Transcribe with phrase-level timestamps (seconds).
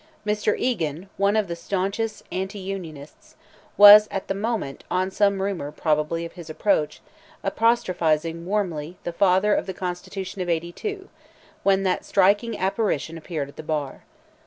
[0.25, 0.55] Mr.
[0.57, 3.35] Egan, one of the staunchest anti Unionists,
[3.77, 7.01] was at the moment, on some rumour, probably, of his approach,
[7.43, 11.07] apostrophising warmly the father of the Constitution of '82,
[11.61, 14.01] when that striking apparition appeared at the bar.